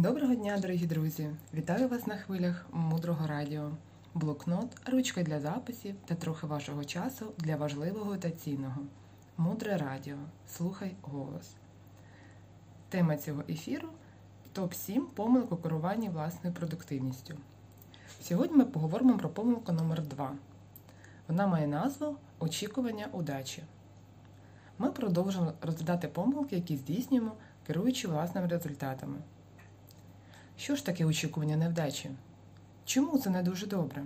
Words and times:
Доброго 0.00 0.34
дня, 0.34 0.58
дорогі 0.58 0.86
друзі! 0.86 1.30
Вітаю 1.54 1.88
вас 1.88 2.06
на 2.06 2.16
хвилях 2.16 2.66
мудрого 2.72 3.26
радіо. 3.26 3.70
Блокнот, 4.14 4.90
ручка 4.90 5.22
для 5.22 5.40
записів 5.40 5.94
та 6.06 6.14
трохи 6.14 6.46
вашого 6.46 6.84
часу 6.84 7.32
для 7.38 7.56
важливого 7.56 8.16
та 8.16 8.30
цінного. 8.30 8.76
Мудре 9.36 9.76
радіо. 9.76 10.16
Слухай 10.48 10.94
голос. 11.02 11.54
Тема 12.88 13.16
цього 13.16 13.42
ефіру 13.48 13.88
топ-7 14.54 15.00
помилок 15.00 15.52
у 15.52 15.56
керуванні 15.56 16.08
власною 16.08 16.54
продуктивністю. 16.54 17.34
Сьогодні 18.22 18.56
ми 18.56 18.64
поговоримо 18.64 19.18
про 19.18 19.28
помилку 19.28 19.72
номер 19.72 20.02
2 20.02 20.32
Вона 21.28 21.46
має 21.46 21.66
назву 21.66 22.16
Очікування 22.38 23.08
удачі. 23.12 23.62
Ми 24.78 24.90
продовжимо 24.90 25.52
розглядати 25.62 26.08
помилки, 26.08 26.56
які 26.56 26.76
здійснюємо, 26.76 27.32
керуючи 27.66 28.08
власними 28.08 28.46
результатами. 28.46 29.16
Що 30.60 30.76
ж 30.76 30.86
таке 30.86 31.04
очікування 31.04 31.56
невдачі? 31.56 32.10
Чому 32.84 33.18
це 33.18 33.30
не 33.30 33.42
дуже 33.42 33.66
добре? 33.66 34.04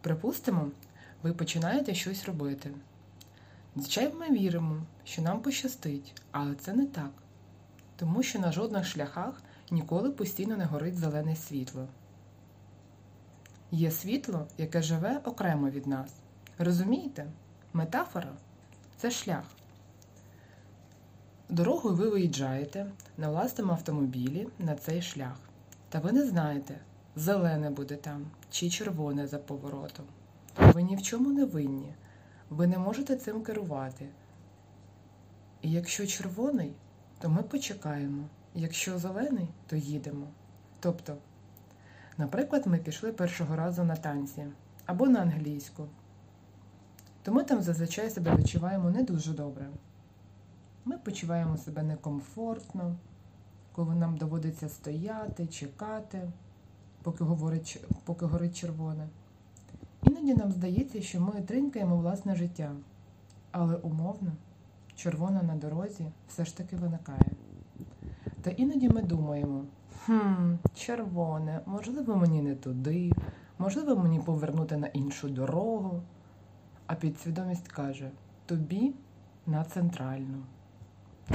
Припустимо, 0.00 0.70
ви 1.22 1.32
починаєте 1.32 1.94
щось 1.94 2.24
робити. 2.24 2.70
Звичайно, 3.76 4.14
ми 4.14 4.30
віримо, 4.30 4.82
що 5.04 5.22
нам 5.22 5.40
пощастить, 5.40 6.22
але 6.30 6.54
це 6.54 6.72
не 6.72 6.86
так, 6.86 7.10
тому 7.96 8.22
що 8.22 8.38
на 8.38 8.52
жодних 8.52 8.86
шляхах 8.86 9.42
ніколи 9.70 10.10
постійно 10.10 10.56
не 10.56 10.64
горить 10.64 10.98
зелене 10.98 11.36
світло. 11.36 11.88
Є 13.70 13.90
світло, 13.90 14.46
яке 14.58 14.82
живе 14.82 15.20
окремо 15.24 15.70
від 15.70 15.86
нас. 15.86 16.10
Розумієте? 16.58 17.26
Метафора 17.72 18.32
це 18.96 19.10
шлях. 19.10 19.44
Дорогою 21.48 21.94
ви 21.94 22.08
виїжджаєте 22.08 22.86
на 23.18 23.28
власному 23.28 23.72
автомобілі 23.72 24.48
на 24.58 24.74
цей 24.74 25.02
шлях. 25.02 25.40
Та 25.88 25.98
ви 25.98 26.12
не 26.12 26.26
знаєте, 26.26 26.78
зелене 27.16 27.70
буде 27.70 27.96
там 27.96 28.26
чи 28.50 28.70
червоне 28.70 29.26
за 29.26 29.38
поворотом. 29.38 30.06
Ви 30.58 30.82
ні 30.82 30.96
в 30.96 31.02
чому 31.02 31.30
не 31.30 31.44
винні. 31.44 31.94
Ви 32.50 32.66
не 32.66 32.78
можете 32.78 33.16
цим 33.16 33.42
керувати. 33.42 34.08
І 35.62 35.70
якщо 35.70 36.06
червоний, 36.06 36.72
то 37.18 37.28
ми 37.28 37.42
почекаємо. 37.42 38.24
Якщо 38.54 38.98
зелений, 38.98 39.48
то 39.66 39.76
їдемо. 39.76 40.26
Тобто, 40.80 41.16
наприклад, 42.18 42.66
ми 42.66 42.78
пішли 42.78 43.12
першого 43.12 43.56
разу 43.56 43.84
на 43.84 43.96
танці 43.96 44.46
або 44.86 45.06
на 45.06 45.20
англійську, 45.20 45.86
то 47.22 47.32
ми 47.32 47.44
там 47.44 47.62
зазвичай 47.62 48.10
себе 48.10 48.36
відчуваємо 48.36 48.90
не 48.90 49.02
дуже 49.02 49.32
добре. 49.32 49.66
Ми 50.88 50.98
почуваємо 50.98 51.56
себе 51.56 51.82
некомфортно, 51.82 52.96
коли 53.72 53.94
нам 53.94 54.16
доводиться 54.16 54.68
стояти, 54.68 55.46
чекати, 55.46 56.32
поки 57.02 57.24
говорить, 57.24 57.84
поки 58.04 58.26
горить 58.26 58.56
червоне. 58.56 59.08
Іноді 60.02 60.34
нам 60.34 60.52
здається, 60.52 61.02
що 61.02 61.20
ми 61.20 61.32
тринькаємо 61.32 61.96
власне 61.96 62.36
життя, 62.36 62.72
але 63.50 63.76
умовно, 63.76 64.32
червона 64.94 65.42
на 65.42 65.54
дорозі 65.54 66.06
все 66.28 66.44
ж 66.44 66.56
таки 66.56 66.76
виникає. 66.76 67.30
Та 68.42 68.50
іноді 68.50 68.88
ми 68.88 69.02
думаємо, 69.02 69.64
хм, 70.04 70.54
червоне, 70.74 71.60
можливо, 71.66 72.16
мені 72.16 72.42
не 72.42 72.54
туди, 72.54 73.12
можливо, 73.58 73.96
мені 73.96 74.20
повернути 74.20 74.76
на 74.76 74.86
іншу 74.86 75.28
дорогу. 75.28 76.02
А 76.86 76.94
підсвідомість 76.94 77.68
каже: 77.68 78.10
тобі 78.46 78.94
на 79.46 79.64
центральну. 79.64 80.42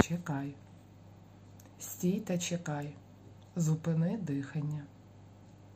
Чекай. 0.00 0.54
Стій 1.78 2.20
та 2.20 2.38
чекай. 2.38 2.94
Зупини 3.56 4.16
дихання. 4.16 4.84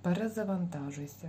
Перезавантажуйся. 0.02 1.28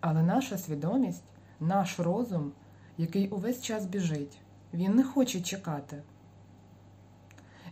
Але 0.00 0.22
наша 0.22 0.58
свідомість, 0.58 1.22
наш 1.60 2.00
розум, 2.00 2.52
який 2.98 3.28
увесь 3.28 3.62
час 3.62 3.86
біжить, 3.86 4.38
він 4.74 4.94
не 4.94 5.04
хоче 5.04 5.40
чекати. 5.40 6.02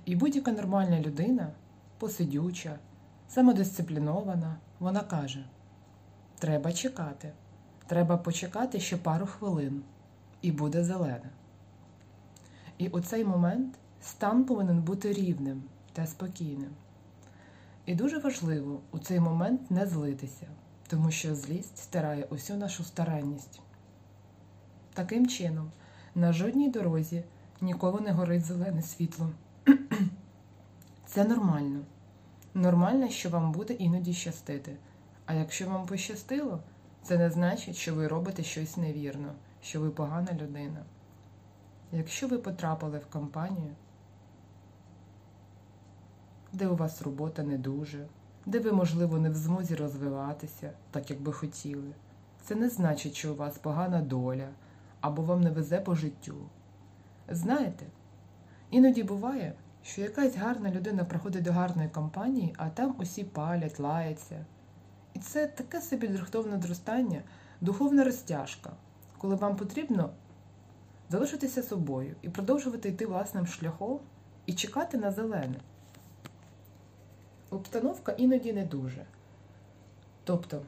І 0.05 0.17
будь-яка 0.17 0.53
нормальна 0.53 1.01
людина, 1.01 1.53
посидюча, 1.99 2.79
самодисциплінована, 3.29 4.57
вона 4.79 5.01
каже: 5.01 5.45
треба 6.39 6.73
чекати. 6.73 7.33
Треба 7.87 8.17
почекати 8.17 8.81
ще 8.81 8.97
пару 8.97 9.27
хвилин, 9.27 9.83
і 10.43 10.53
буде 10.53 10.85
зелене. 10.85 11.31
І 12.81 12.89
у 12.89 13.01
цей 13.01 13.25
момент 13.25 13.79
стан 14.01 14.45
повинен 14.45 14.83
бути 14.83 15.13
рівним 15.13 15.63
та 15.93 16.07
спокійним. 16.07 16.71
І 17.87 17.95
дуже 17.95 18.19
важливо 18.19 18.81
у 18.91 18.99
цей 18.99 19.21
момент 19.21 19.71
не 19.71 19.87
злитися, 19.87 20.47
тому 20.89 21.11
що 21.11 21.35
злість 21.35 21.79
стирає 21.79 22.25
усю 22.25 22.57
нашу 22.57 22.85
старанність. 22.85 23.61
Таким 24.95 25.27
чином, 25.27 25.71
на 26.15 26.33
жодній 26.33 26.71
дорозі 26.71 27.25
ніколи 27.61 28.01
не 28.01 28.13
горить 28.13 28.45
зелене 28.45 28.83
світло. 28.83 29.31
Це 31.07 31.25
нормально. 31.25 31.81
Нормально, 32.55 33.09
що 33.09 33.31
вам 33.31 33.53
буде 33.53 33.75
іноді 33.75 34.13
щастити. 34.13 34.77
А 35.27 35.35
якщо 35.35 35.69
вам 35.69 35.87
пощастило, 35.87 36.63
це 37.03 37.19
не 37.19 37.31
значить, 37.31 37.77
що 37.77 37.95
ви 37.95 38.09
робите 38.09 38.43
щось 38.43 38.77
невірно, 38.77 39.33
що 39.63 39.81
ви 39.81 39.91
погана 39.91 40.33
людина. 40.33 40.85
Якщо 41.93 42.29
ви 42.29 42.39
потрапили 42.39 42.99
в 42.99 43.07
компанію, 43.07 43.75
де 46.53 46.69
у 46.69 46.77
вас 46.77 47.03
робота 47.03 47.43
не 47.43 47.59
дуже, 47.59 48.07
де 48.47 48.59
ви, 48.59 48.73
можливо, 48.73 49.19
не 49.19 49.31
в 49.31 49.35
змозі 49.35 49.75
розвиватися, 49.75 50.73
так 50.91 51.11
як 51.11 51.21
би 51.21 51.33
хотіли, 51.33 51.93
це 52.43 52.55
не 52.55 52.69
значить, 52.69 53.15
що 53.15 53.33
у 53.33 53.37
вас 53.37 53.59
погана 53.59 54.03
доля 54.03 54.49
або 55.01 55.23
вам 55.23 55.41
не 55.41 55.51
везе 55.51 55.81
по 55.81 55.95
життю. 55.95 56.37
Знаєте, 57.29 57.87
іноді 58.71 59.03
буває, 59.03 59.55
що 59.83 60.01
якась 60.01 60.37
гарна 60.37 60.71
людина 60.71 61.05
приходить 61.05 61.43
до 61.43 61.53
гарної 61.53 61.89
компанії, 61.89 62.55
а 62.59 62.71
там 62.71 62.95
усі 62.99 63.25
палять, 63.25 63.81
лаяться. 63.81 64.45
І 65.15 65.19
це 65.19 65.47
таке 65.47 65.81
собі 65.81 66.09
духовне 66.09 66.61
зростання, 66.61 67.23
духовна 67.61 68.05
розтяжка, 68.05 68.71
коли 69.19 69.35
вам 69.35 69.57
потрібно 69.57 70.11
залишитися 71.11 71.63
собою 71.63 72.15
і 72.23 72.29
продовжувати 72.29 72.89
йти 72.89 73.07
власним 73.07 73.47
шляхом 73.47 74.01
і 74.47 74.55
чекати 74.55 74.99
на 74.99 75.13
зелене. 75.13 75.61
Обстановка 77.51 78.13
іноді 78.13 78.53
не 78.53 78.65
дуже. 78.65 79.05
Тобто, 80.25 80.63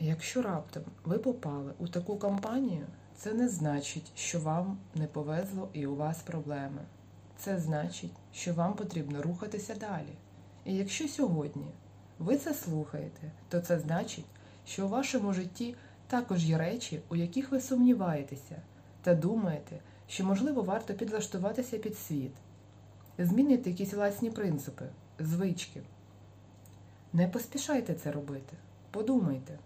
якщо 0.00 0.42
раптом 0.42 0.82
ви 1.04 1.18
попали 1.18 1.72
у 1.78 1.88
таку 1.88 2.16
компанію, 2.16 2.86
це 3.16 3.32
не 3.32 3.48
значить, 3.48 4.12
що 4.14 4.40
вам 4.40 4.78
не 4.94 5.06
повезло 5.06 5.68
і 5.72 5.86
у 5.86 5.96
вас 5.96 6.22
проблеми. 6.22 6.82
Це 7.36 7.58
значить, 7.58 8.12
що 8.32 8.54
вам 8.54 8.74
потрібно 8.74 9.22
рухатися 9.22 9.74
далі. 9.74 10.14
І 10.64 10.76
якщо 10.76 11.08
сьогодні 11.08 11.66
ви 12.18 12.36
це 12.36 12.54
слухаєте, 12.54 13.32
то 13.48 13.60
це 13.60 13.78
значить, 13.78 14.24
що 14.66 14.86
у 14.86 14.88
вашому 14.88 15.32
житті 15.32 15.74
також 16.06 16.44
є 16.44 16.58
речі, 16.58 17.00
у 17.08 17.16
яких 17.16 17.50
ви 17.50 17.60
сумніваєтеся, 17.60 18.62
та 19.02 19.14
думаєте, 19.14 19.80
що, 20.06 20.24
можливо, 20.24 20.62
варто 20.62 20.94
підлаштуватися 20.94 21.78
під 21.78 21.98
світ, 21.98 22.32
змінити 23.18 23.70
якісь 23.70 23.94
власні 23.94 24.30
принципи, 24.30 24.84
звички. 25.18 25.82
Не 27.12 27.28
поспішайте 27.28 27.94
це 27.94 28.12
робити. 28.12 28.56
Подумайте. 28.90 29.58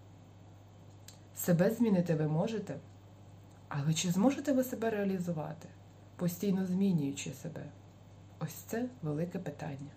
Себе 1.37 1.71
змінити 1.71 2.15
ви 2.15 2.29
можете, 2.29 2.77
але 3.69 3.95
чи 3.95 4.11
зможете 4.11 4.53
ви 4.53 4.65
себе 4.65 4.91
реалізувати, 4.91 5.69
постійно 6.17 6.67
змінюючи 6.67 7.33
себе? 7.33 7.65
Ось 8.39 8.55
це 8.55 8.89
велике 9.03 9.39
питання. 9.39 9.91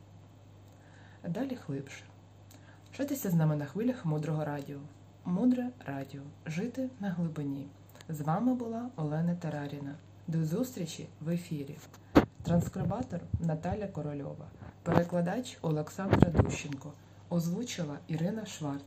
Далі 1.27 1.57
глибше. 1.67 2.03
Шатися 2.91 3.29
з 3.29 3.33
нами 3.33 3.55
на 3.55 3.65
хвилях 3.65 4.05
мудрого 4.05 4.45
радіо. 4.45 4.79
Мудре 5.25 5.69
радіо. 5.85 6.21
Жити 6.45 6.89
на 6.99 7.09
глибині. 7.09 7.67
З 8.09 8.21
вами 8.21 8.53
була 8.53 8.89
Олена 8.95 9.35
Тараріна. 9.35 9.95
До 10.27 10.45
зустрічі 10.45 11.07
в 11.21 11.29
ефірі. 11.29 11.77
Транскрибатор 12.43 13.19
Наталя 13.39 13.87
Корольова. 13.87 14.45
Перекладач 14.83 15.57
Олександра 15.61 16.29
Дущенко. 16.29 16.93
Озвучила 17.29 17.97
Ірина 18.07 18.45
Шварц. 18.45 18.83